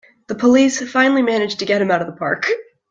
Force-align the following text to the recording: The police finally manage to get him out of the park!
The 0.29 0.33
police 0.33 0.81
finally 0.91 1.21
manage 1.21 1.57
to 1.57 1.65
get 1.67 1.79
him 1.79 1.91
out 1.91 2.01
of 2.01 2.07
the 2.07 2.13
park! 2.13 2.47